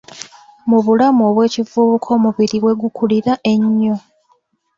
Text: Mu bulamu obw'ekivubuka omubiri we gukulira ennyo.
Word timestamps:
Mu 0.69 0.79
bulamu 0.85 1.21
obw'ekivubuka 1.29 2.07
omubiri 2.17 2.57
we 2.65 2.71
gukulira 2.81 3.33
ennyo. 3.53 3.95